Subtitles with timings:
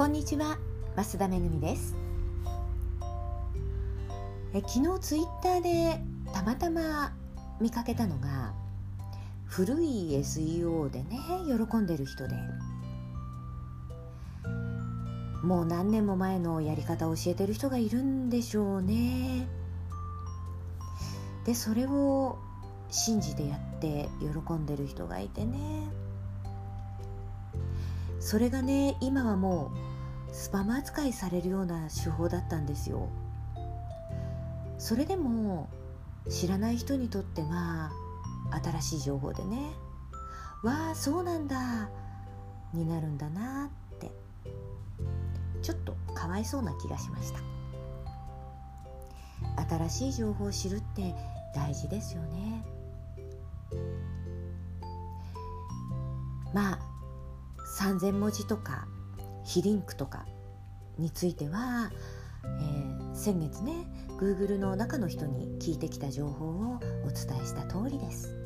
[0.00, 0.56] こんにちは
[0.96, 1.94] 増田めぐみです。
[4.54, 6.00] え昨日ツイッターで
[6.32, 7.12] たまたま
[7.60, 8.54] 見かけたのが
[9.44, 12.34] 古い SEO でね喜んでる人で。
[15.42, 19.46] もう何年も前のやり方を教えてる人がいるんでしょうね。
[21.44, 22.38] でそれを
[22.88, 25.58] 信じてやって喜んでる人がいてね。
[28.18, 29.89] それがね今はもう
[30.32, 33.08] スパム扱いされるような手法だったんですよ。
[34.78, 35.68] それでも
[36.28, 37.90] 知らない人にとっては
[38.80, 39.72] 新しい情報でね
[40.62, 41.90] わあそうなんだ
[42.72, 44.10] になるんだなって
[45.62, 47.40] ちょっとかわいそうな気がしました。
[49.68, 51.14] 新しい情報を知るって
[51.54, 52.64] 大事ですよね。
[56.52, 56.78] まあ
[57.78, 58.86] 3,000文字とか
[59.44, 60.26] 非リンクとか
[60.98, 61.90] については、
[62.44, 63.86] えー、先月ね
[64.18, 68.36] Google の中の人に聞いてきた情報をお伝えした通りです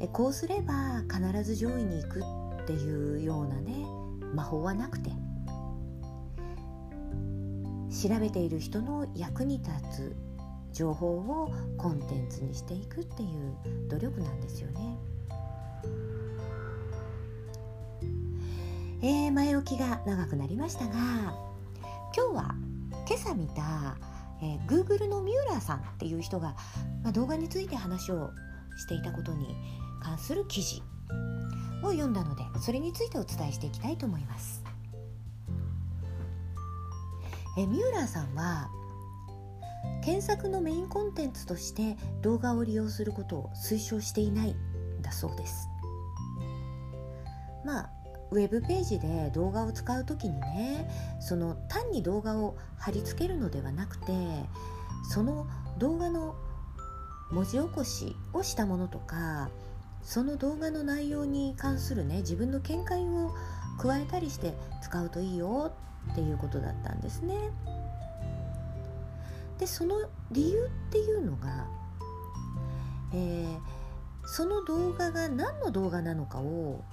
[0.00, 2.20] えこうすれば必ず上位に行く
[2.62, 3.84] っていうようなね
[4.34, 5.10] 魔法はなくて
[7.90, 10.16] 調べている人の役に立つ
[10.72, 14.98] 情報をコンテンツにしていくっていう努力なんですよね。
[19.00, 20.94] えー、前置きが長くなりましたが
[22.16, 22.54] 今日は
[23.06, 23.96] 今朝見た、
[24.42, 26.56] えー、Google のミューラーさんっていう人が、
[27.04, 28.30] まあ、動画について話を
[28.76, 29.54] していたことに
[30.02, 30.82] 関する記事
[31.84, 34.64] を読んだのでそれについてお伝えしていきたいと思います。
[37.56, 38.70] えミューラーさんは
[40.04, 45.68] 検索のメインコンテンツとして動画を利用することを推奨していないんだそうです
[47.64, 47.97] まあ
[48.30, 54.12] ウェブページで動画を使う時にねその単に動画を貼り付けるのではなくて
[55.10, 55.46] その
[55.78, 56.36] 動画の
[57.30, 59.50] 文字起こしをしたものとか
[60.02, 63.34] その動画の内容に関するね自分の見解を
[63.78, 65.72] 加えたりして使うといいよ
[66.12, 67.34] っていうことだったんですね。
[69.58, 71.66] でその理由っていうのが、
[73.12, 73.58] えー、
[74.26, 76.84] その動画が何の動画なのかを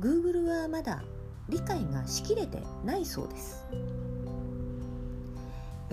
[0.00, 1.02] Google はまだ
[1.48, 3.64] 理解がしきれてないそうです。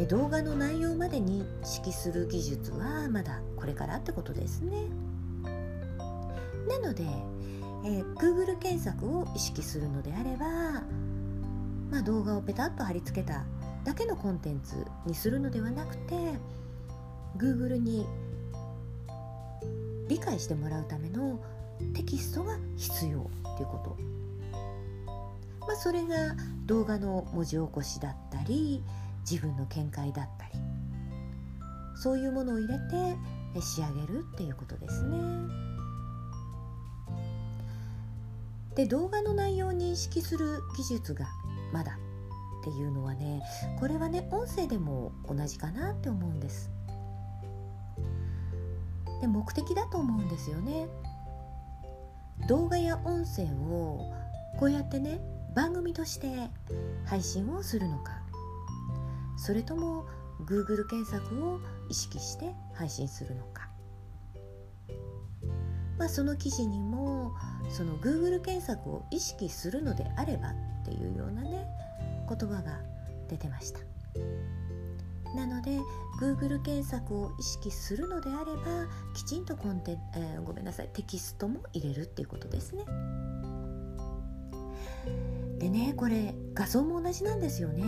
[0.08, 4.86] 動画の内容まで認識する技術はまだこれからってことですね。
[6.70, 7.04] なので、
[7.84, 10.46] えー、Google 検索を意識するのであれば、
[11.92, 13.44] まあ、動画をペタッと貼り付けた
[13.84, 16.16] だけのコンテンツにするのではなくて
[17.38, 18.06] Google に
[20.08, 21.40] 理解してもらうための
[21.94, 23.98] テキストが必要っていうこと、
[25.68, 26.36] まあ、それが
[26.66, 28.84] 動画の文字起こしだったり
[29.30, 30.52] 自分の見解だったり
[31.96, 35.18] そういうものを入れて仕上げるっていうことですね。
[38.76, 41.28] で動画の内容を認識する技術が
[41.74, 42.00] まだ
[42.62, 43.42] っていうのはね
[43.80, 46.72] これはね音声でも同じかなって思うんです。
[49.20, 50.88] で目的だと思うんですよね。
[52.50, 54.12] 動画や音声を
[54.58, 55.22] こうやってね
[55.56, 56.50] 番組として
[57.06, 58.24] 配信をするのか。
[59.38, 60.06] それとも
[60.48, 63.70] Google 検索を意識して配信するのか。
[66.00, 67.34] まあその記事にも
[67.70, 70.56] その Google 検索を意識するのであればっ
[70.86, 71.68] ていうようなね
[72.28, 72.80] 言葉が
[73.30, 73.80] 出てました。
[75.36, 75.80] なので
[76.20, 82.86] Google 検索を意識するのであればきちんとコンテ、えー、ごめんなさいテキストも入れるっていうことですね。
[85.60, 87.84] でねこれ画像も同じなんですよね。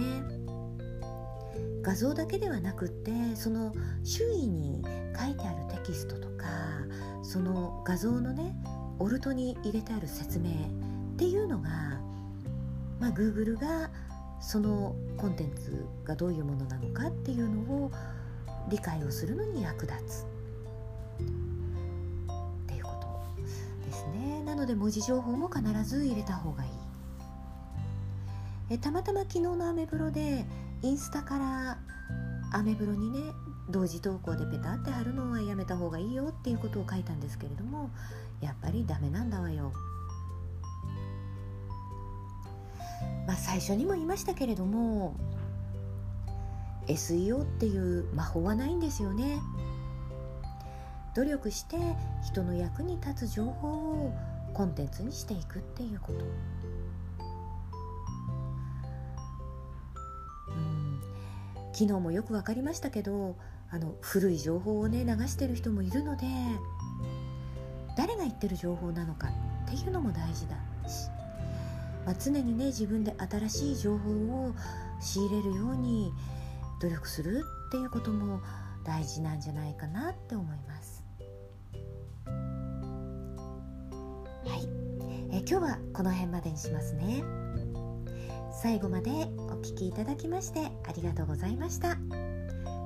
[1.81, 3.73] 画像だけではなくってその
[4.03, 4.83] 周囲に
[5.17, 6.45] 書いてあるテキストとか
[7.23, 8.55] その画像のね
[8.99, 11.69] オルトに入れてある説明っていうのが、
[12.99, 13.89] まあ、Google が
[14.41, 17.91] そのコンテンツがどういうものなのかっていうのを
[18.69, 20.25] 理解をするのに役立つ。
[20.25, 21.23] っ
[22.67, 23.07] ていうこと
[23.85, 24.43] ですね。
[24.43, 26.69] なので文字情報も必ず入れた方がいい。
[28.71, 30.45] えたまたま昨日のアメブロで
[30.81, 31.77] インスタから
[32.53, 33.19] アメブロにね
[33.69, 37.89] 同時投稿でペタって貼るのはやめた方がいいよっていうことを書いたんですけれども
[38.41, 39.71] やっぱりダメなんだわよ。
[43.31, 45.15] まあ、最初にも言いましたけれども
[46.87, 49.39] SEO っていう魔法はないんですよね。
[51.15, 51.77] 努力して
[52.25, 54.13] 人の役に立つ情報を
[54.53, 56.25] コンテンツにしていくっていうこと。
[60.49, 61.01] うん。
[61.71, 63.37] 昨日もよく分かりましたけど
[63.69, 66.25] あの古い情報をね流してる人もいるので
[67.95, 69.29] 誰が言ってる情報なのか
[69.67, 70.57] っていうのも大事だ
[70.89, 71.10] し
[72.05, 74.55] まあ、常にね自分で新しい情報を
[74.99, 76.11] 仕入れるように
[76.81, 78.41] 努力するっていうことも
[78.83, 81.03] 大事なんじゃないかなって思います。
[84.45, 84.67] はい、
[85.31, 87.23] え今日はこの辺までにしますね。
[88.61, 89.09] 最後まで
[89.49, 91.97] お聴きいただきましてありがとうございました。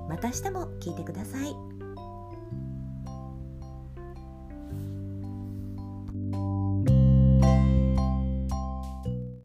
[0.08, 1.75] また明日も聞いてください。